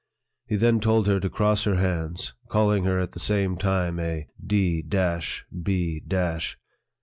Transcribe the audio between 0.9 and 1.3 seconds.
her to